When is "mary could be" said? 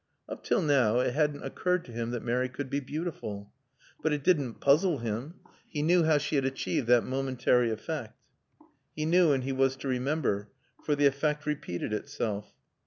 2.23-2.79